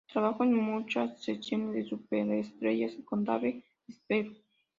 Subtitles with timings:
[0.11, 4.35] Trabajó en muchas sesiones de superestrellas con Dave Stewart.